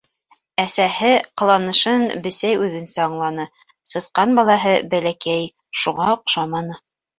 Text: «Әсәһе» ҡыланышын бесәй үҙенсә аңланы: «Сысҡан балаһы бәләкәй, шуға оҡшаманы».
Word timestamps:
«Әсәһе» 0.61 1.11
ҡыланышын 1.41 2.05
бесәй 2.29 2.55
үҙенсә 2.63 3.05
аңланы: 3.05 3.47
«Сысҡан 3.95 4.35
балаһы 4.41 4.75
бәләкәй, 4.97 5.47
шуға 5.85 6.11
оҡшаманы». 6.19 6.83